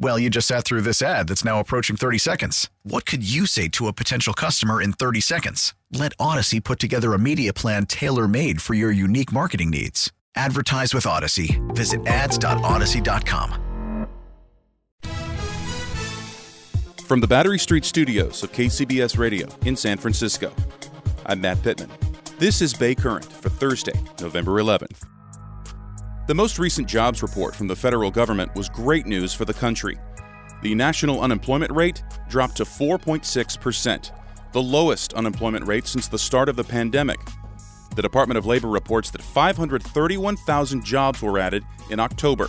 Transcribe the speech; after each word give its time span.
Well, 0.00 0.18
you 0.18 0.30
just 0.30 0.46
sat 0.46 0.64
through 0.64 0.82
this 0.82 1.02
ad 1.02 1.26
that's 1.28 1.44
now 1.44 1.58
approaching 1.58 1.96
30 1.96 2.18
seconds. 2.18 2.70
What 2.84 3.04
could 3.04 3.28
you 3.28 3.46
say 3.46 3.66
to 3.70 3.88
a 3.88 3.92
potential 3.92 4.32
customer 4.32 4.80
in 4.80 4.92
30 4.92 5.20
seconds? 5.20 5.74
Let 5.92 6.16
Audacy 6.18 6.62
put 6.62 6.78
together 6.78 7.14
a 7.14 7.18
media 7.18 7.52
plan 7.52 7.84
tailor 7.86 8.28
made 8.28 8.62
for 8.62 8.74
your 8.74 8.92
unique 8.92 9.32
marketing 9.32 9.70
needs. 9.70 10.12
Advertise 10.36 10.94
with 10.94 11.04
Audacy. 11.04 11.58
Visit 11.74 12.06
ads.audacy.com. 12.06 13.64
From 17.04 17.20
the 17.20 17.26
Battery 17.26 17.58
Street 17.58 17.84
studios 17.84 18.42
of 18.44 18.52
KCBS 18.52 19.18
Radio 19.18 19.48
in 19.64 19.74
San 19.74 19.96
Francisco, 19.96 20.52
I'm 21.26 21.40
Matt 21.40 21.60
Pittman. 21.62 21.90
This 22.38 22.62
is 22.62 22.72
Bay 22.72 22.94
Current 22.94 23.24
for 23.24 23.48
Thursday, 23.48 23.98
November 24.20 24.60
11th. 24.60 25.17
The 26.28 26.34
most 26.34 26.58
recent 26.58 26.86
jobs 26.86 27.22
report 27.22 27.56
from 27.56 27.68
the 27.68 27.74
federal 27.74 28.10
government 28.10 28.54
was 28.54 28.68
great 28.68 29.06
news 29.06 29.32
for 29.32 29.46
the 29.46 29.54
country. 29.54 29.96
The 30.60 30.74
national 30.74 31.22
unemployment 31.22 31.72
rate 31.72 32.02
dropped 32.28 32.58
to 32.58 32.64
4.6%, 32.64 34.10
the 34.52 34.62
lowest 34.62 35.14
unemployment 35.14 35.66
rate 35.66 35.86
since 35.86 36.06
the 36.06 36.18
start 36.18 36.50
of 36.50 36.56
the 36.56 36.64
pandemic. 36.64 37.18
The 37.96 38.02
Department 38.02 38.36
of 38.36 38.44
Labor 38.44 38.68
reports 38.68 39.10
that 39.12 39.22
531,000 39.22 40.84
jobs 40.84 41.22
were 41.22 41.38
added 41.38 41.64
in 41.88 41.98
October. 41.98 42.48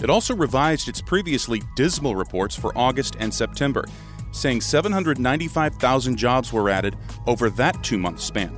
It 0.00 0.08
also 0.08 0.34
revised 0.34 0.88
its 0.88 1.02
previously 1.02 1.60
dismal 1.76 2.16
reports 2.16 2.56
for 2.56 2.72
August 2.74 3.16
and 3.20 3.34
September, 3.34 3.84
saying 4.32 4.62
795,000 4.62 6.16
jobs 6.16 6.54
were 6.54 6.70
added 6.70 6.96
over 7.26 7.50
that 7.50 7.84
two 7.84 7.98
month 7.98 8.22
span. 8.22 8.56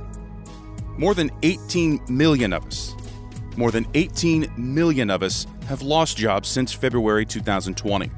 More 0.97 1.13
than 1.13 1.31
18 1.41 2.05
million 2.07 2.53
of 2.53 2.65
us, 2.65 2.95
more 3.57 3.71
than 3.71 3.85
18 3.93 4.51
million 4.57 5.09
of 5.09 5.23
us 5.23 5.47
have 5.67 5.81
lost 5.81 6.17
jobs 6.17 6.49
since 6.49 6.73
February 6.73 7.25
2020. 7.25 8.11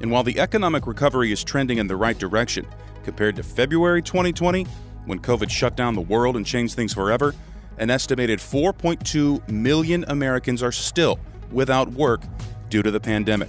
And 0.00 0.10
while 0.10 0.22
the 0.22 0.38
economic 0.38 0.86
recovery 0.86 1.32
is 1.32 1.44
trending 1.44 1.78
in 1.78 1.86
the 1.86 1.96
right 1.96 2.18
direction 2.18 2.66
compared 3.04 3.36
to 3.36 3.42
February 3.42 4.02
2020, 4.02 4.64
when 5.06 5.18
COVID 5.18 5.50
shut 5.50 5.76
down 5.76 5.94
the 5.94 6.00
world 6.00 6.36
and 6.36 6.46
changed 6.46 6.74
things 6.74 6.92
forever, 6.92 7.34
an 7.78 7.90
estimated 7.90 8.38
4.2 8.38 9.48
million 9.48 10.04
Americans 10.08 10.62
are 10.62 10.72
still 10.72 11.18
without 11.50 11.88
work 11.88 12.22
due 12.68 12.82
to 12.82 12.90
the 12.90 13.00
pandemic. 13.00 13.48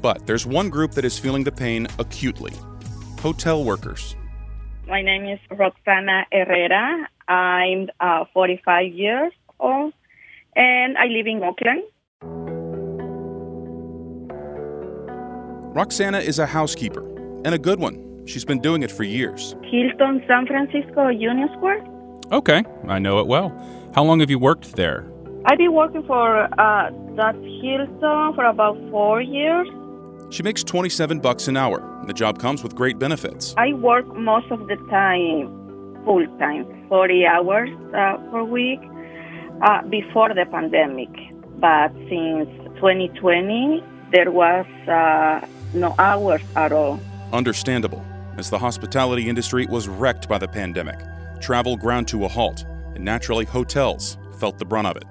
But 0.00 0.26
there's 0.26 0.46
one 0.46 0.68
group 0.68 0.92
that 0.92 1.04
is 1.04 1.18
feeling 1.18 1.44
the 1.44 1.52
pain 1.52 1.86
acutely 1.98 2.52
hotel 3.20 3.64
workers. 3.64 4.14
My 4.86 5.00
name 5.00 5.26
is 5.26 5.38
Roxana 5.50 6.26
Herrera. 6.30 7.08
I'm 7.26 7.88
uh, 8.00 8.26
45 8.34 8.92
years 8.92 9.32
old 9.58 9.94
and 10.56 10.96
I 10.98 11.06
live 11.06 11.26
in 11.26 11.42
Oakland. 11.42 11.82
Roxana 15.74 16.18
is 16.18 16.38
a 16.38 16.46
housekeeper 16.46 17.04
and 17.44 17.54
a 17.54 17.58
good 17.58 17.80
one. 17.80 18.24
She's 18.26 18.44
been 18.44 18.60
doing 18.60 18.82
it 18.82 18.90
for 18.90 19.02
years. 19.02 19.56
Hilton 19.64 20.22
San 20.26 20.46
Francisco 20.46 21.08
Union 21.08 21.48
Square. 21.56 21.84
Okay, 22.32 22.62
I 22.88 22.98
know 22.98 23.18
it 23.18 23.26
well. 23.26 23.50
How 23.94 24.04
long 24.04 24.20
have 24.20 24.30
you 24.30 24.38
worked 24.38 24.76
there? 24.76 25.10
I've 25.46 25.58
been 25.58 25.74
working 25.74 26.04
for 26.06 26.44
uh, 26.44 26.90
that 27.16 27.34
Hilton 27.60 28.34
for 28.34 28.44
about 28.44 28.78
four 28.90 29.20
years. 29.20 29.68
She 30.30 30.42
makes 30.42 30.64
27 30.64 31.20
bucks 31.20 31.48
an 31.48 31.56
hour. 31.56 31.82
The 32.06 32.14
job 32.14 32.38
comes 32.38 32.62
with 32.62 32.74
great 32.74 32.98
benefits. 32.98 33.54
I 33.58 33.74
work 33.74 34.06
most 34.16 34.50
of 34.50 34.60
the 34.68 34.76
time 34.90 35.60
full 36.04 36.26
time, 36.38 36.66
40 36.88 37.26
hours 37.26 37.70
uh, 37.94 38.16
per 38.30 38.44
week 38.44 38.80
uh, 39.62 39.82
before 39.82 40.34
the 40.34 40.46
pandemic. 40.50 41.10
But 41.58 41.92
since 42.08 42.48
2020, 42.76 43.82
there 44.12 44.30
was 44.30 44.66
uh, 44.88 45.46
no 45.72 45.94
hours 45.98 46.42
at 46.56 46.72
all. 46.72 47.00
Understandable, 47.32 48.04
as 48.36 48.50
the 48.50 48.58
hospitality 48.58 49.28
industry 49.28 49.66
was 49.66 49.88
wrecked 49.88 50.28
by 50.28 50.38
the 50.38 50.48
pandemic. 50.48 50.98
Travel 51.40 51.76
ground 51.76 52.08
to 52.08 52.24
a 52.24 52.28
halt, 52.28 52.64
and 52.94 53.04
naturally, 53.04 53.44
hotels 53.44 54.18
felt 54.38 54.58
the 54.58 54.64
brunt 54.64 54.86
of 54.86 54.96
it. 54.96 55.04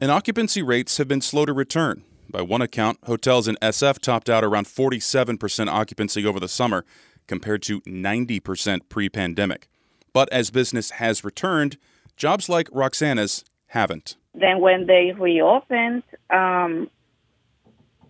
And 0.00 0.10
occupancy 0.10 0.62
rates 0.62 0.96
have 0.98 1.08
been 1.08 1.20
slow 1.20 1.44
to 1.44 1.52
return. 1.52 2.04
By 2.30 2.42
one 2.42 2.62
account, 2.62 2.98
hotels 3.04 3.48
in 3.48 3.56
SF 3.62 3.98
topped 4.00 4.28
out 4.28 4.44
around 4.44 4.66
47% 4.66 5.68
occupancy 5.68 6.26
over 6.26 6.38
the 6.38 6.48
summer, 6.48 6.84
compared 7.26 7.62
to 7.62 7.80
90% 7.82 8.80
pre 8.88 9.08
pandemic. 9.08 9.68
But 10.12 10.32
as 10.32 10.50
business 10.50 10.92
has 10.92 11.24
returned, 11.24 11.78
jobs 12.18 12.48
like 12.48 12.68
Roxana's 12.70 13.44
haven't. 13.68 14.16
Then, 14.34 14.60
when 14.60 14.86
they 14.86 15.12
reopened, 15.18 16.02
um, 16.30 16.90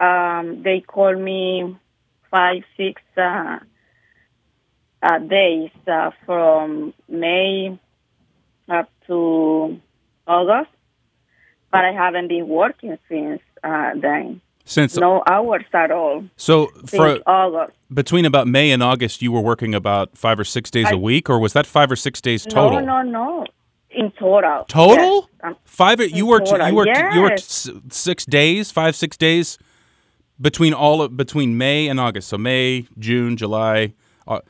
um, 0.01 0.63
they 0.63 0.81
called 0.81 1.19
me 1.19 1.77
five, 2.31 2.63
six 2.77 3.01
uh, 3.17 3.59
uh, 5.03 5.19
days 5.19 5.71
uh, 5.87 6.11
from 6.27 6.93
May 7.09 7.79
up 8.69 8.91
to 9.07 9.81
August, 10.27 10.71
but 11.71 11.85
I 11.85 11.93
haven't 11.93 12.29
been 12.29 12.49
working 12.49 12.99
since 13.09 13.41
uh, 13.65 13.93
then. 13.95 14.41
Since 14.65 14.99
no 14.99 15.23
hours 15.27 15.65
at 15.73 15.91
all. 15.91 16.25
So 16.37 16.67
for 16.87 17.21
August. 17.27 17.75
between 17.93 18.27
about 18.27 18.47
May 18.47 18.71
and 18.71 18.83
August, 18.83 19.23
you 19.23 19.33
were 19.33 19.41
working 19.41 19.75
about 19.75 20.19
five 20.19 20.39
or 20.39 20.45
six 20.45 20.71
days 20.71 20.89
I- 20.89 20.93
a 20.93 20.99
week, 20.99 21.31
or 21.31 21.39
was 21.39 21.55
that 21.55 21.67
five 21.67 21.91
or 21.91 21.97
six 21.97 22.21
days 22.21 22.45
total? 22.45 22.81
No, 22.83 23.01
no, 23.01 23.11
no. 23.11 23.47
In 23.91 24.11
total. 24.13 24.65
Total? 24.69 25.21
Yes. 25.23 25.29
Um, 25.43 25.57
Five. 25.65 26.01
You 26.01 26.27
worked. 26.27 26.49
total, 26.49 26.69
You 26.69 26.75
worked. 26.75 27.15
You 27.15 27.23
worked 27.23 27.93
six 27.93 28.27
days, 28.27 28.71
five, 28.71 28.95
six 28.95 29.17
days 29.17 29.59
between 30.41 30.75
all 30.75 31.03
of, 31.03 31.17
between 31.17 31.57
May 31.59 31.89
and 31.89 31.99
August. 31.99 32.29
So 32.29 32.39
May, 32.39 32.87
June, 32.99 33.37
July, 33.37 33.95
uh, 34.27 34.41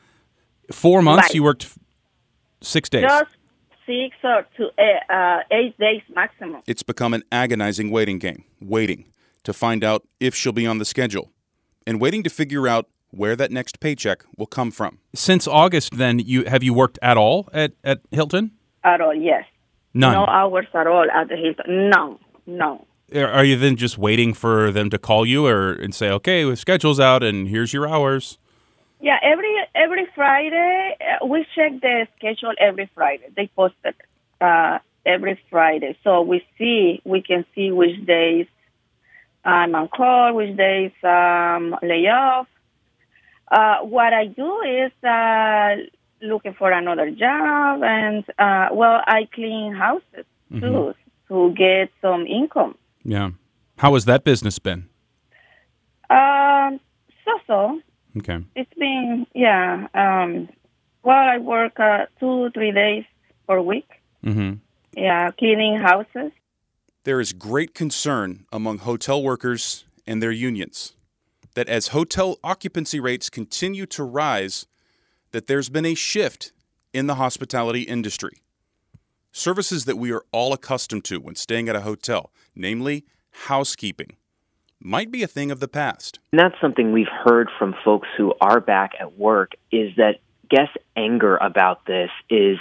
four 0.71 1.01
months. 1.01 1.27
Right. 1.29 1.35
You 1.35 1.43
worked 1.43 1.67
six 2.61 2.89
days. 2.89 3.03
Just 3.03 3.31
six 3.85 4.15
or 4.23 4.45
to 4.57 4.69
uh, 4.77 5.13
uh, 5.13 5.39
eight 5.51 5.77
days 5.77 6.01
maximum. 6.13 6.61
It's 6.67 6.83
become 6.83 7.13
an 7.13 7.23
agonizing 7.31 7.91
waiting 7.91 8.19
game. 8.19 8.43
Waiting 8.61 9.05
to 9.43 9.53
find 9.53 9.83
out 9.83 10.07
if 10.19 10.35
she'll 10.35 10.51
be 10.51 10.67
on 10.67 10.77
the 10.77 10.85
schedule, 10.85 11.31
and 11.87 11.99
waiting 12.01 12.23
to 12.23 12.29
figure 12.29 12.67
out 12.67 12.87
where 13.11 13.35
that 13.35 13.51
next 13.51 13.79
paycheck 13.79 14.23
will 14.37 14.45
come 14.45 14.69
from. 14.69 14.99
Since 15.15 15.47
August, 15.47 15.97
then 15.97 16.19
you 16.19 16.45
have 16.45 16.61
you 16.61 16.73
worked 16.73 16.99
at 17.01 17.17
all 17.17 17.49
at 17.53 17.71
at 17.83 18.01
Hilton? 18.11 18.51
At 18.83 19.01
all, 19.01 19.13
yes. 19.13 19.45
None. 19.93 20.13
No 20.13 20.25
hours 20.25 20.67
at 20.73 20.87
all 20.87 21.09
at 21.09 21.29
the 21.29 21.35
Hilton. 21.35 21.89
No, 21.89 22.19
no. 22.45 22.85
Are- 23.15 23.43
you 23.43 23.57
then 23.57 23.75
just 23.75 23.97
waiting 23.97 24.33
for 24.33 24.71
them 24.71 24.89
to 24.91 24.97
call 24.97 25.25
you 25.25 25.47
or 25.47 25.71
and 25.71 25.93
say, 25.95 26.09
okay, 26.11 26.43
the 26.43 26.55
schedule's 26.55 26.99
out 26.99 27.23
and 27.23 27.47
here's 27.47 27.73
your 27.73 27.87
hours? 27.87 28.37
Yeah, 29.01 29.17
every 29.23 29.55
every 29.73 30.07
Friday 30.13 30.97
uh, 31.01 31.25
we 31.25 31.45
check 31.55 31.79
the 31.81 32.07
schedule 32.17 32.53
every 32.59 32.89
Friday. 32.93 33.29
They 33.35 33.47
post 33.55 33.75
it 33.85 33.95
uh, 34.41 34.79
every 35.05 35.39
Friday, 35.49 35.97
so 36.03 36.21
we 36.21 36.45
see 36.57 37.01
we 37.05 37.21
can 37.21 37.45
see 37.55 37.71
which 37.71 38.05
days 38.05 38.47
I'm 39.45 39.73
on 39.73 39.87
call, 39.87 40.35
which 40.35 40.55
days 40.57 40.91
um, 41.01 41.77
lay 41.81 42.07
off. 42.07 42.47
Uh, 43.49 43.77
what 43.79 44.13
I 44.13 44.25
do 44.27 44.61
is 44.61 44.91
uh, 45.03 45.77
looking 46.21 46.53
for 46.53 46.71
another 46.71 47.09
job, 47.11 47.81
and 47.83 48.23
uh, 48.37 48.69
well, 48.73 49.01
I 49.05 49.27
clean 49.33 49.73
houses 49.73 50.25
too 50.59 50.93
to 51.27 51.53
get 51.53 51.89
some 52.01 52.25
income. 52.27 52.75
Yeah. 53.03 53.31
How 53.77 53.93
has 53.93 54.05
that 54.05 54.23
business 54.23 54.59
been? 54.59 54.89
Um, 56.09 56.79
so 57.25 57.31
so. 57.47 57.81
Okay. 58.17 58.39
It's 58.55 58.73
been 58.73 59.25
yeah. 59.33 59.87
Um, 59.93 60.49
well, 61.03 61.29
I 61.29 61.37
work 61.37 61.79
uh, 61.79 62.05
two 62.19 62.49
three 62.53 62.71
days 62.71 63.05
per 63.47 63.61
week. 63.61 63.89
Mm-hmm. 64.25 64.55
Yeah, 64.97 65.31
cleaning 65.31 65.77
houses. 65.79 66.31
There 67.03 67.21
is 67.21 67.31
great 67.31 67.73
concern 67.73 68.45
among 68.51 68.79
hotel 68.79 69.23
workers 69.23 69.85
and 70.05 70.21
their 70.21 70.31
unions. 70.31 70.95
that 71.55 71.67
as 71.67 71.89
hotel 71.89 72.37
occupancy 72.43 72.99
rates 72.99 73.29
continue 73.29 73.85
to 73.87 74.03
rise, 74.03 74.65
that 75.31 75.47
there's 75.47 75.69
been 75.69 75.85
a 75.85 75.95
shift 75.95 76.51
in 76.93 77.07
the 77.07 77.15
hospitality 77.15 77.83
industry. 77.83 78.37
Services 79.31 79.85
that 79.85 79.97
we 79.97 80.11
are 80.11 80.23
all 80.31 80.53
accustomed 80.53 81.03
to 81.05 81.19
when 81.19 81.35
staying 81.35 81.69
at 81.69 81.75
a 81.75 81.81
hotel, 81.81 82.31
namely 82.55 83.05
housekeeping, 83.45 84.17
might 84.79 85.11
be 85.11 85.23
a 85.23 85.27
thing 85.27 85.51
of 85.51 85.59
the 85.59 85.67
past. 85.67 86.19
And 86.31 86.39
that's 86.39 86.59
something 86.59 86.91
we've 86.91 87.07
heard 87.25 87.49
from 87.59 87.75
folks 87.83 88.07
who 88.17 88.33
are 88.41 88.59
back 88.59 88.93
at 88.99 89.17
work 89.17 89.51
is 89.71 89.91
that 89.97 90.19
guest 90.49 90.71
anger 90.95 91.37
about 91.37 91.85
this 91.85 92.09
is 92.29 92.57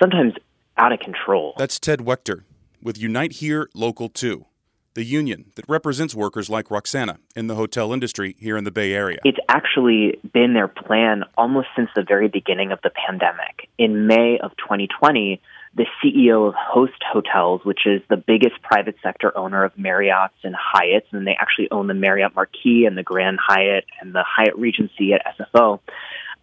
sometimes 0.00 0.34
out 0.76 0.92
of 0.92 1.00
control. 1.00 1.54
That's 1.58 1.78
Ted 1.78 2.00
Waechter 2.00 2.42
with 2.82 2.98
Unite 2.98 3.32
Here 3.32 3.68
Local 3.74 4.08
2, 4.08 4.46
the 4.94 5.04
union 5.04 5.46
that 5.54 5.64
represents 5.68 6.14
workers 6.14 6.50
like 6.50 6.70
Roxana 6.70 7.18
in 7.36 7.46
the 7.46 7.54
hotel 7.54 7.92
industry 7.92 8.36
here 8.38 8.56
in 8.56 8.64
the 8.64 8.70
Bay 8.70 8.92
Area. 8.92 9.18
It's 9.24 9.38
actually 9.48 10.18
been 10.32 10.54
their 10.54 10.68
plan 10.68 11.24
almost 11.38 11.68
since 11.76 11.90
the 11.94 12.02
very 12.02 12.28
beginning 12.28 12.72
of 12.72 12.80
the 12.82 12.90
pandemic. 12.90 13.68
In 13.78 14.06
May 14.06 14.38
of 14.42 14.50
2020, 14.56 15.40
the 15.76 15.86
CEO 16.02 16.48
of 16.48 16.54
Host 16.54 17.00
Hotels, 17.12 17.60
which 17.64 17.86
is 17.86 18.02
the 18.10 18.16
biggest 18.16 18.60
private 18.62 18.96
sector 19.02 19.36
owner 19.38 19.62
of 19.62 19.76
Marriott's 19.78 20.34
and 20.42 20.54
Hyatt's, 20.58 21.06
and 21.12 21.26
they 21.26 21.36
actually 21.38 21.70
own 21.70 21.86
the 21.86 21.94
Marriott 21.94 22.34
Marquis 22.34 22.86
and 22.86 22.98
the 22.98 23.04
Grand 23.04 23.38
Hyatt 23.40 23.84
and 24.00 24.12
the 24.12 24.24
Hyatt 24.26 24.56
Regency 24.56 25.12
at 25.12 25.22
SFO, 25.38 25.78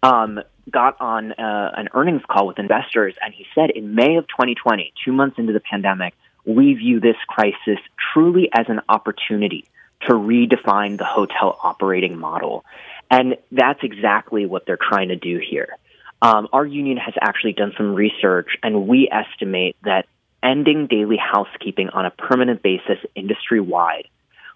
um, 0.02 0.40
got 0.72 1.00
on 1.02 1.34
uh, 1.34 1.72
an 1.76 1.90
earnings 1.94 2.22
call 2.30 2.48
with 2.48 2.60
investors, 2.60 3.16
and 3.22 3.34
he 3.34 3.46
said 3.54 3.70
in 3.72 3.96
May 3.96 4.16
of 4.16 4.28
2020, 4.28 4.94
two 5.04 5.12
months 5.12 5.38
into 5.38 5.52
the 5.52 5.60
pandemic, 5.60 6.14
we 6.48 6.74
view 6.74 7.00
this 7.00 7.18
crisis 7.28 7.78
truly 8.14 8.50
as 8.54 8.66
an 8.70 8.82
opportunity 8.88 9.66
to 10.02 10.14
redefine 10.14 10.98
the 10.98 11.06
hotel 11.06 11.60
operating 11.62 12.18
model. 12.18 12.64
And 13.12 13.38
that's 13.52 13.80
exactly 13.84 14.46
what 14.46 14.66
they're 14.66 14.78
trying 14.82 15.10
to 15.10 15.16
do 15.16 15.40
here. 15.40 15.78
Um, 16.22 16.48
our 16.54 16.66
union 16.66 16.98
has 16.98 17.14
actually 17.22 17.54
done 17.54 17.74
some 17.78 17.94
research, 17.94 18.50
and 18.64 18.88
we 18.88 19.10
estimate 19.12 19.76
that 19.84 20.08
ending 20.42 20.88
daily 20.88 21.18
housekeeping 21.18 21.90
on 21.90 22.06
a 22.06 22.12
permanent 22.12 22.64
basis 22.64 22.98
industry 23.16 23.60
wide 23.60 24.08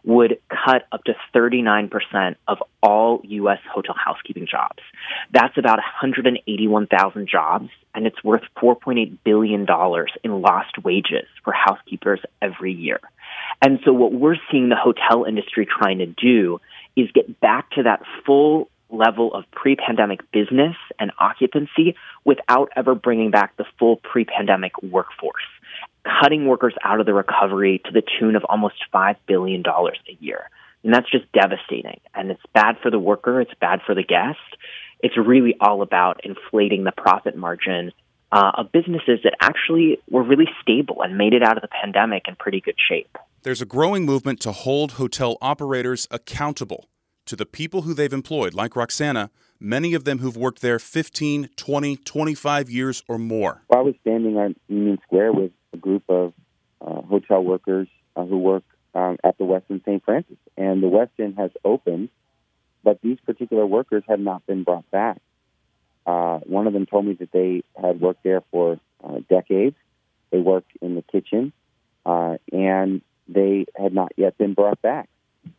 would 0.04 0.40
cut 0.50 0.88
up 0.92 1.04
to 1.04 1.14
39% 1.34 2.36
of 2.48 2.58
all 2.82 3.22
U.S. 3.24 3.60
hotel 3.72 3.96
housekeeping 3.98 4.48
jobs. 4.50 4.80
That's 5.32 5.58
about 5.58 5.78
181,000 5.78 7.28
jobs, 7.28 7.70
and 7.94 8.08
it's 8.08 8.24
worth 8.24 8.44
$4.8 8.58 9.18
billion 9.24 9.68
in 10.24 10.42
lost 10.42 10.84
wages 10.84 11.28
for 11.44 11.54
housekeepers 11.54 12.20
every 12.42 12.74
year. 12.74 13.00
And 13.62 13.80
so, 13.86 13.94
what 13.94 14.12
we're 14.12 14.38
seeing 14.52 14.70
the 14.70 14.76
hotel 14.76 15.26
industry 15.26 15.68
trying 15.68 16.00
to 16.00 16.08
do 16.08 16.60
is 16.96 17.12
get 17.14 17.40
back 17.40 17.70
to 17.72 17.84
that 17.84 18.02
full 18.26 18.70
level 18.90 19.34
of 19.34 19.46
pre 19.52 19.76
pandemic 19.76 20.20
business 20.32 20.76
and 21.00 21.12
occupancy 21.20 21.96
without 22.26 22.70
ever 22.76 22.96
bringing 22.96 23.32
back 23.32 23.56
the 23.58 23.66
full 23.80 23.98
pre 23.98 24.26
pandemic 24.26 24.74
workforce 24.82 25.44
cutting 26.04 26.48
workers 26.48 26.74
out 26.84 27.00
of 27.00 27.06
the 27.06 27.14
recovery 27.14 27.82
to 27.86 27.92
the 27.92 28.04
tune 28.20 28.36
of 28.36 28.44
almost 28.46 28.76
$5 28.94 29.16
billion 29.28 29.64
a 29.66 30.18
year. 30.20 30.50
And 30.84 30.94
that's 30.94 31.10
just 31.12 31.32
devastating. 31.32 32.00
And 32.14 32.32
it's 32.32 32.42
bad 32.54 32.78
for 32.82 32.90
the 32.90 33.00
worker, 33.00 33.42
it's 33.42 33.54
bad 33.60 33.82
for 33.86 33.94
the 33.94 34.04
guest. 34.04 34.40
It's 35.00 35.18
really 35.18 35.56
all 35.60 35.82
about 35.82 36.22
inflating 36.24 36.84
the 36.84 36.92
profit 36.92 37.36
margin 37.36 37.92
uh, 38.32 38.52
of 38.56 38.72
businesses 38.72 39.20
that 39.24 39.36
actually 39.42 40.00
were 40.10 40.24
really 40.24 40.48
stable 40.62 41.02
and 41.02 41.18
made 41.18 41.34
it 41.34 41.44
out 41.44 41.58
of 41.58 41.62
the 41.62 41.68
pandemic 41.68 42.24
in 42.28 42.36
pretty 42.36 42.62
good 42.62 42.78
shape. 42.90 43.18
There's 43.44 43.62
a 43.62 43.66
growing 43.66 44.06
movement 44.06 44.40
to 44.42 44.52
hold 44.52 44.94
hotel 44.94 45.38
operators 45.42 46.08
accountable 46.12 46.88
to 47.26 47.36
the 47.36 47.46
people 47.46 47.84
who 47.84 47.94
they've 47.94 48.14
employed, 48.14 48.54
like 48.54 48.76
Roxana, 48.76 49.32
many 49.60 49.94
of 49.94 50.06
them 50.06 50.20
who've 50.20 50.38
worked 50.38 50.62
there 50.62 50.80
15, 50.80 51.50
20, 51.56 51.96
25 51.98 52.70
years 52.70 53.04
or 53.08 53.18
more. 53.18 53.64
I 53.74 53.82
was 53.82 53.96
standing 54.02 54.38
on 54.38 54.56
Union 54.68 54.98
Square 55.04 55.34
with 55.34 55.52
a 55.74 55.78
group 55.78 56.04
of 56.10 56.34
uh, 56.82 57.02
hotel 57.02 57.44
workers 57.44 57.88
uh, 58.16 58.26
who 58.26 58.38
work 58.38 58.64
um, 58.94 59.18
at 59.24 59.38
the 59.38 59.44
Westin 59.44 59.84
St. 59.86 60.04
Francis. 60.04 60.38
And 60.58 60.82
the 60.82 60.88
Westin 60.88 61.38
has 61.38 61.52
opened, 61.64 62.10
but 62.84 63.00
these 63.02 63.18
particular 63.26 63.66
workers 63.66 64.04
have 64.08 64.20
not 64.20 64.46
been 64.46 64.64
brought 64.64 64.90
back. 64.92 65.22
Uh, 66.06 66.40
one 66.40 66.68
of 66.68 66.74
them 66.74 66.86
told 66.86 67.06
me 67.06 67.14
that 67.14 67.32
they 67.32 67.64
had 67.80 68.02
worked 68.02 68.24
there 68.24 68.42
for 68.52 68.80
uh, 69.04 69.20
decades. 69.30 69.76
They 70.32 70.40
worked 70.40 70.72
in 70.82 70.96
the 70.96 71.04
kitchen, 71.04 71.54
uh, 72.06 72.38
and 72.52 73.02
they 73.28 73.66
had 73.76 73.94
not 73.94 74.12
yet 74.18 74.38
been 74.38 74.54
brought 74.54 74.82
back. 74.82 75.10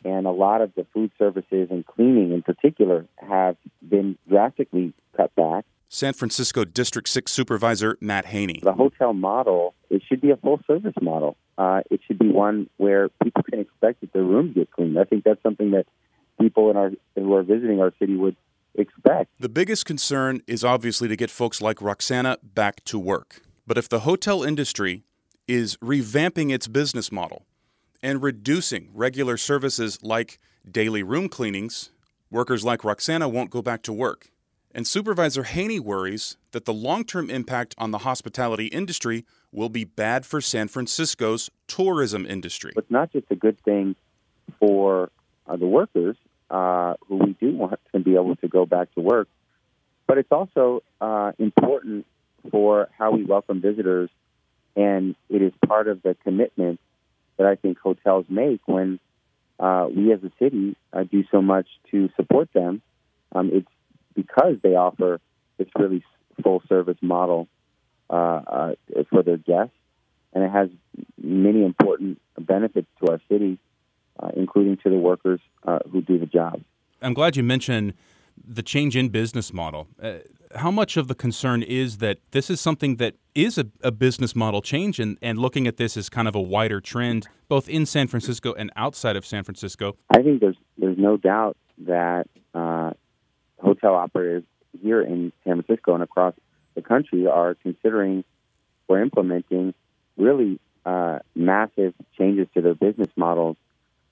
And 0.05 0.27
a 0.27 0.31
lot 0.31 0.63
of 0.63 0.75
the 0.75 0.87
food 0.93 1.11
services 1.19 1.69
and 1.71 1.87
cleaning 1.87 2.33
in 2.33 2.43
particular 2.43 3.07
have 3.17 3.57
been 3.87 4.17
drastically 4.29 4.95
cut 5.17 5.35
back. 5.35 5.65
San 5.95 6.15
Francisco 6.15 6.65
District 6.65 7.07
6 7.07 7.31
Supervisor 7.31 7.99
Matt 8.01 8.25
Haney. 8.25 8.61
The 8.63 8.73
hotel 8.73 9.13
model, 9.13 9.75
it 9.91 10.03
should 10.09 10.23
be 10.23 10.31
a 10.31 10.39
full 10.39 10.59
service 10.67 10.95
model. 11.03 11.37
Uh, 11.59 11.83
it 11.91 12.01
should 12.07 12.19
be 12.19 12.31
one 12.31 12.71
where 12.79 13.11
people 13.23 13.43
can 13.43 13.61
expect 13.61 14.01
that 14.01 14.11
their 14.15 14.23
rooms 14.25 14.55
get 14.55 14.71
cleaned. 14.71 14.99
I 14.99 15.05
think 15.05 15.23
that's 15.23 15.43
something 15.43 15.73
that 15.73 15.85
people 16.41 16.71
in 16.71 16.79
our 16.79 16.93
who 17.15 17.35
are 17.35 17.43
visiting 17.43 17.79
our 17.83 17.93
city 17.99 18.17
would 18.17 18.37
expect. 18.75 19.33
The 19.39 19.51
biggest 19.51 19.85
concern 19.85 20.41
is 20.47 20.65
obviously 20.65 21.09
to 21.09 21.17
get 21.17 21.31
folks 21.31 21.61
like 21.61 21.83
Roxana 21.83 22.39
back 22.43 22.83
to 22.85 22.99
work. 22.99 23.43
But 23.67 23.77
if 23.77 23.87
the 23.87 24.01
hotel 24.01 24.43
industry 24.43 25.05
is 25.47 25.77
revamping 25.77 26.51
its 26.55 26.69
business 26.69 27.13
model 27.13 27.45
and 28.03 28.23
reducing 28.23 28.89
regular 28.95 29.37
services 29.37 29.99
like 30.03 30.41
daily 30.69 31.03
room 31.03 31.29
cleanings, 31.29 31.91
workers 32.31 32.65
like 32.65 32.83
Roxana 32.83 33.29
won't 33.29 33.51
go 33.51 33.61
back 33.61 33.83
to 33.83 33.93
work. 33.93 34.32
And 34.75 34.87
Supervisor 34.87 35.43
Haney 35.43 35.79
worries 35.79 36.39
that 36.53 36.65
the 36.65 36.73
long 36.73 37.05
term 37.05 37.29
impact 37.29 37.75
on 37.77 37.91
the 37.91 37.99
hospitality 37.99 38.67
industry 38.67 39.27
will 39.53 39.69
be 39.69 39.85
bad 39.85 40.25
for 40.25 40.41
San 40.41 40.69
Francisco's 40.69 41.51
tourism 41.67 42.25
industry. 42.25 42.73
It's 42.77 42.91
not 42.91 43.13
just 43.13 43.27
a 43.31 43.37
good 43.37 43.61
thing 43.65 43.97
for 44.59 45.11
uh, 45.47 45.57
the 45.57 45.67
workers 45.67 46.17
uh, 46.51 46.95
who 47.07 47.17
we 47.17 47.37
do 47.39 47.55
want 47.55 47.79
to 47.93 48.01
be 48.01 48.15
able 48.15 48.37
to 48.37 48.49
go 48.49 48.65
back 48.65 48.93
to 48.95 49.01
work, 49.01 49.29
but 50.07 50.17
it's 50.17 50.33
also 50.33 50.83
uh, 51.01 51.33
important 51.39 52.07
for 52.51 52.89
how 52.97 53.13
we 53.13 53.25
welcome 53.25 53.61
visitors, 53.61 54.11
and 54.75 55.15
it 55.29 55.43
is 55.43 55.53
part 55.67 55.87
of 55.87 56.03
the 56.03 56.17
commitment 56.25 56.81
that 57.37 57.47
I 57.47 57.57
think 57.57 57.79
hotels 57.79 58.25
make 58.29 58.61
when 58.67 58.99
uh, 59.59 59.87
we 59.95 60.13
as 60.13 60.21
a 60.25 60.33
city 60.39 60.77
uh, 60.93 61.05
do 61.05 61.25
so 61.31 61.43
much 61.43 61.67
to 61.91 62.09
support 62.17 62.49
them. 62.55 62.83
Um, 63.35 63.51
it's 63.53 63.69
because 64.15 64.57
they 64.63 64.75
offer 64.75 65.21
this 65.59 65.69
really 65.79 66.05
full 66.43 66.63
service 66.69 66.99
model 67.01 67.49
uh, 68.11 68.15
uh, 68.15 68.75
for 69.11 69.23
their 69.23 69.37
guests, 69.37 69.75
and 70.33 70.45
it 70.45 70.51
has 70.51 70.69
many 71.23 71.65
important 71.65 72.21
benefits 72.39 72.89
to 73.01 73.13
our 73.13 73.21
city, 73.29 73.59
uh, 74.21 74.31
including 74.37 74.77
to 74.79 74.91
the 74.91 74.99
workers 74.99 75.41
uh, 75.65 75.79
who 75.91 76.03
do 76.03 76.19
the 76.19 76.27
job. 76.27 76.61
I'm 77.01 77.15
glad 77.15 77.37
you 77.37 77.43
mentioned 77.43 77.95
the 78.45 78.63
change 78.63 78.97
in 78.97 79.09
business 79.09 79.53
model. 79.53 79.89
Uh, 80.01 80.19
how 80.55 80.71
much 80.71 80.97
of 80.97 81.09
the 81.09 81.15
concern 81.15 81.63
is 81.63 81.99
that 81.99 82.19
this 82.33 82.51
is 82.51 82.61
something 82.61 82.97
that 82.97 83.15
is 83.35 83.57
a, 83.57 83.67
a, 83.83 83.91
business 83.91 84.37
model 84.37 84.61
change 84.61 85.01
and, 85.01 85.17
and 85.23 85.39
looking 85.39 85.67
at 85.67 85.77
this 85.77 85.97
as 85.97 86.09
kind 86.09 86.29
of 86.29 86.35
a 86.35 86.41
wider 86.41 86.81
trend 86.81 87.27
both 87.49 87.69
in 87.69 87.87
San 87.87 88.07
Francisco 88.07 88.53
and 88.55 88.71
outside 88.77 89.17
of 89.17 89.25
San 89.25 89.45
Francisco? 89.45 89.97
I 90.11 90.23
think 90.23 90.41
there's 90.41 90.57
there's 90.77 90.99
no 90.99 91.17
doubt 91.17 91.57
that 91.87 92.27
uh, 92.55 92.91
hotel 93.63 93.95
operators 93.95 94.45
here 94.81 95.03
in 95.03 95.33
San 95.45 95.63
Francisco 95.63 95.95
and 95.95 96.03
across 96.03 96.35
the 96.75 96.83
country 96.83 97.27
are 97.27 97.55
considering 97.55 98.25
or 98.89 99.01
implementing 99.01 99.75
really 100.17 100.59
uh, 100.85 101.21
massive 101.35 101.95
changes 102.19 102.49
to 102.55 102.61
their 102.61 102.75
business 102.75 103.09
models, 103.17 103.57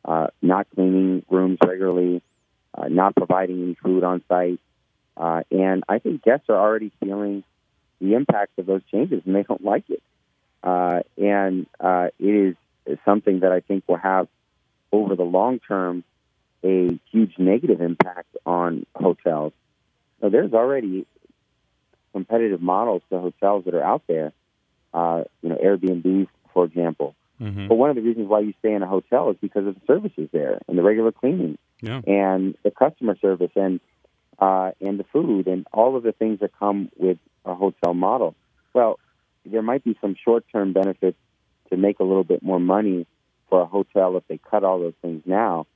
uh, 0.05 0.29
not 0.41 0.67
cleaning 0.75 1.25
rooms 1.29 1.59
regularly, 1.65 2.23
uh, 2.75 2.89
not 2.89 3.15
providing 3.17 3.63
any 3.63 3.75
food 3.83 4.05
on 4.05 4.23
site. 4.29 4.61
Uh, 5.17 5.43
and 5.51 5.85
I 5.89 5.99
think 5.99 6.23
guests 6.23 6.47
are 6.49 6.57
already 6.57 6.93
feeling 7.01 7.45
the 8.01 8.15
impact 8.15 8.59
of 8.59 8.67
those 8.67 8.83
changes 8.91 9.23
and 9.27 9.35
they 9.35 9.43
don't 9.43 9.65
like 9.65 9.85
it. 9.91 10.03
Uh, 10.63 11.01
and 11.19 11.67
uh, 11.79 12.09
it 12.19 12.57
is 12.87 12.99
something 13.05 13.41
that 13.41 13.53
I 13.53 13.61
think 13.61 13.85
will 13.89 13.97
have 13.97 14.29
over 14.93 15.17
the 15.17 15.25
long 15.25 15.59
term 15.59 16.05
a 16.65 16.99
huge 17.11 17.35
negative 17.39 17.81
impact 17.81 18.37
on 18.45 18.87
hotels. 18.95 19.53
So 20.21 20.29
there's 20.29 20.53
already 20.53 21.07
competitive 22.13 22.61
models 22.61 23.03
to 23.11 23.19
hotels 23.19 23.65
that 23.65 23.75
are 23.75 23.83
out 23.83 24.03
there. 24.07 24.33
Uh, 24.93 25.25
you 25.43 25.49
know, 25.51 25.57
Airbnb, 25.57 26.27
for 26.53 26.65
example. 26.65 27.15
Mm-hmm. 27.41 27.69
But 27.69 27.77
one 27.77 27.91
of 27.91 27.97
the 27.97 28.03
reasons 28.03 28.29
why 28.29 28.41
you 28.41 28.53
stay 28.59 28.75
in 28.75 28.83
a 28.83 28.87
hotel 28.87 29.31
is 29.31 29.37
because 29.41 29.67
of 29.67 29.75
the 29.75 29.81
services 29.87 30.29
there 30.33 30.61
and 30.69 30.77
the 30.77 30.83
regular 30.83 31.13
cleaning 31.13 31.57
yeah. 31.81 32.01
and 32.07 32.57
the 32.65 32.71
customer 32.71 33.17
service 33.21 33.53
and 33.57 33.81
uh, 34.39 34.73
and 34.81 34.99
the 34.99 35.05
food 35.13 35.47
and 35.47 35.67
all 35.73 35.97
of 35.97 36.03
the 36.03 36.13
things 36.13 36.41
that 36.41 36.51
come 36.59 36.91
with 36.97 37.19
a 37.45 37.55
hotel 37.55 37.95
model. 37.95 38.35
Well, 38.75 38.99
there 39.45 39.63
might 39.63 39.85
be 39.85 39.97
some 40.01 40.17
short-term 40.23 40.73
benefits 40.73 41.19
to 41.71 41.77
make 41.77 42.01
a 42.01 42.05
little 42.05 42.25
bit 42.25 42.43
more 42.43 42.61
money 42.61 43.07
for 43.49 43.63
a 43.63 43.67
hotel 43.67 44.17
if 44.17 44.27
they 44.29 44.39
cut 44.39 44.65
all 44.65 44.79
those 44.79 44.95
things 45.03 45.23
now, 45.27 45.67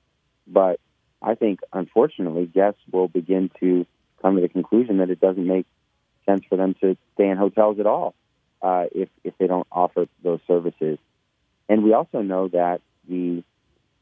but 0.46 0.80
I 1.22 1.34
think, 1.34 1.60
unfortunately, 1.72 2.46
guests 2.46 2.80
will 2.92 3.08
begin 3.08 3.50
to 3.60 3.86
come 4.20 4.36
to 4.36 4.42
the 4.42 4.48
conclusion 4.48 4.98
that 4.98 5.10
it 5.10 5.20
doesn't 5.20 5.46
make 5.46 5.66
sense 6.26 6.44
for 6.48 6.56
them 6.56 6.74
to 6.80 6.96
stay 7.14 7.28
in 7.28 7.36
hotels 7.36 7.78
at 7.78 7.86
all 7.86 8.14
uh, 8.62 8.84
if 8.94 9.08
if 9.22 9.34
they 9.38 9.46
don't 9.46 9.66
offer 9.70 10.06
those 10.22 10.40
services. 10.46 10.98
And 11.68 11.82
we 11.82 11.92
also 11.94 12.20
know 12.20 12.48
that 12.48 12.80
the 13.08 13.42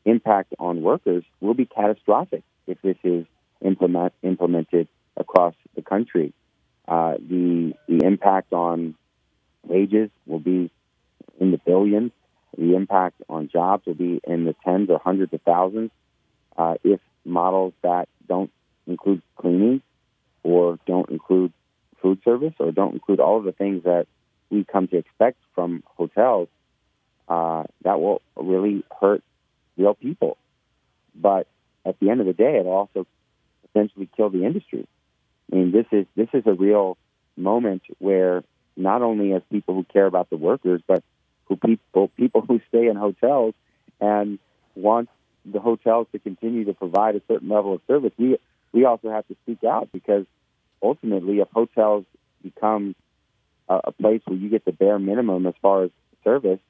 impact 0.04 0.54
on 0.58 0.82
workers 0.82 1.24
will 1.40 1.54
be 1.54 1.64
catastrophic 1.66 2.42
if 2.66 2.80
this 2.82 2.96
is 3.04 3.24
implement, 3.60 4.12
implemented 4.22 4.88
across 5.16 5.54
the 5.76 5.82
country. 5.82 6.32
Uh, 6.88 7.14
the 7.18 7.74
the 7.88 8.04
impact 8.04 8.52
on 8.52 8.96
wages 9.64 10.10
will 10.26 10.40
be 10.40 10.70
in 11.40 11.50
the 11.52 11.58
billions. 11.58 12.10
The 12.58 12.74
impact 12.74 13.22
on 13.28 13.48
jobs 13.48 13.86
will 13.86 13.94
be 13.94 14.20
in 14.24 14.44
the 14.44 14.54
tens 14.64 14.90
or 14.90 15.00
hundreds 15.02 15.32
of 15.32 15.40
thousands 15.42 15.90
uh, 16.56 16.74
if 16.84 17.00
models 17.24 17.72
that 17.82 18.08
don't 18.28 18.50
include 18.86 19.22
cleaning 19.36 19.82
or 20.42 20.78
don't 20.86 21.08
include 21.10 21.52
food 22.00 22.20
service 22.24 22.54
or 22.58 22.72
don't 22.72 22.94
include 22.94 23.20
all 23.20 23.38
of 23.38 23.44
the 23.44 23.52
things 23.52 23.84
that 23.84 24.06
we 24.50 24.64
come 24.64 24.88
to 24.88 24.96
expect 24.96 25.38
from 25.54 25.82
hotels, 25.96 26.48
uh, 27.28 27.64
that 27.82 28.00
will 28.00 28.20
really 28.36 28.84
hurt 29.00 29.22
real 29.76 29.94
people. 29.94 30.36
But 31.14 31.46
at 31.86 31.98
the 32.00 32.10
end 32.10 32.20
of 32.20 32.26
the 32.26 32.32
day, 32.32 32.58
it'll 32.58 32.72
also 32.72 33.06
essentially 33.68 34.08
kill 34.16 34.30
the 34.30 34.44
industry. 34.44 34.86
I 35.50 35.56
mean, 35.56 35.72
this 35.72 35.86
is 35.92 36.06
this 36.16 36.28
is 36.32 36.42
a 36.46 36.52
real 36.52 36.96
moment 37.36 37.82
where 37.98 38.42
not 38.76 39.02
only 39.02 39.32
as 39.32 39.42
people 39.50 39.74
who 39.74 39.84
care 39.84 40.06
about 40.06 40.30
the 40.30 40.36
workers, 40.36 40.82
but 40.86 41.02
who 41.46 41.56
people 41.56 42.08
people 42.16 42.42
who 42.42 42.60
stay 42.68 42.86
in 42.86 42.96
hotels 42.96 43.54
and 44.00 44.38
want 44.74 45.08
the 45.44 45.60
hotels 45.60 46.06
to 46.12 46.18
continue 46.18 46.64
to 46.64 46.74
provide 46.74 47.16
a 47.16 47.22
certain 47.28 47.48
level 47.48 47.74
of 47.74 47.80
service, 47.86 48.12
we 48.18 48.38
we 48.72 48.84
also 48.84 49.10
have 49.10 49.26
to 49.28 49.36
speak 49.42 49.64
out 49.64 49.90
because 49.92 50.24
ultimately, 50.82 51.40
if 51.40 51.48
hotels 51.50 52.04
become 52.42 52.94
a, 53.68 53.80
a 53.84 53.92
place 53.92 54.22
where 54.26 54.36
you 54.36 54.48
get 54.48 54.64
the 54.64 54.72
bare 54.72 54.98
minimum 54.98 55.46
as 55.46 55.54
far 55.60 55.84
as 55.84 55.90
service, 56.24 56.60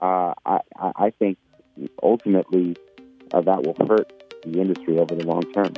uh, 0.00 0.34
I, 0.44 0.60
I 0.76 1.10
think 1.18 1.38
ultimately 2.02 2.76
uh, 3.32 3.40
that 3.42 3.62
will 3.62 3.76
hurt 3.86 4.12
the 4.44 4.60
industry 4.60 4.98
over 4.98 5.14
the 5.14 5.24
long 5.24 5.42
term. 5.52 5.74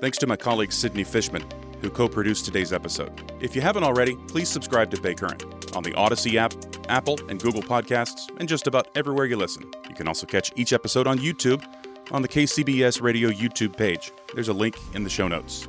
Thanks 0.00 0.18
to 0.18 0.26
my 0.26 0.36
colleague 0.36 0.72
Sydney 0.72 1.04
Fishman, 1.04 1.44
who 1.80 1.90
co 1.90 2.08
produced 2.08 2.44
today's 2.44 2.72
episode. 2.72 3.12
If 3.40 3.54
you 3.54 3.62
haven't 3.62 3.84
already, 3.84 4.16
please 4.26 4.48
subscribe 4.48 4.90
to 4.90 5.00
Bay 5.00 5.14
Current 5.14 5.44
on 5.76 5.82
the 5.82 5.92
Audacy 5.92 6.36
app, 6.36 6.52
Apple 6.92 7.18
and 7.28 7.42
Google 7.42 7.62
Podcasts, 7.62 8.28
and 8.38 8.48
just 8.48 8.66
about 8.66 8.86
everywhere 8.94 9.24
you 9.24 9.36
listen. 9.36 9.68
You 9.88 9.94
can 9.94 10.06
also 10.06 10.26
catch 10.26 10.52
each 10.56 10.72
episode 10.72 11.06
on 11.06 11.18
YouTube 11.18 11.64
on 12.10 12.20
the 12.20 12.28
KCBS 12.28 13.00
Radio 13.00 13.30
YouTube 13.30 13.76
page. 13.76 14.12
There's 14.34 14.48
a 14.48 14.52
link 14.52 14.76
in 14.94 15.02
the 15.02 15.10
show 15.10 15.26
notes. 15.26 15.66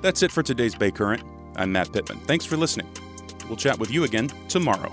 That's 0.00 0.22
it 0.22 0.30
for 0.30 0.42
today's 0.42 0.76
Bay 0.76 0.92
Current. 0.92 1.24
I'm 1.56 1.72
Matt 1.72 1.92
Pittman. 1.92 2.20
Thanks 2.20 2.46
for 2.46 2.56
listening. 2.56 2.86
We'll 3.48 3.56
chat 3.56 3.78
with 3.80 3.90
you 3.90 4.04
again 4.04 4.28
tomorrow. 4.48 4.92